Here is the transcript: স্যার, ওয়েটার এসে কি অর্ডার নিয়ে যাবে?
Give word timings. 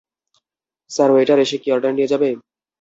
স্যার, 0.91 1.09
ওয়েটার 1.11 1.39
এসে 1.45 1.57
কি 1.61 1.67
অর্ডার 1.73 1.91
নিয়ে 1.95 2.11
যাবে? 2.11 2.29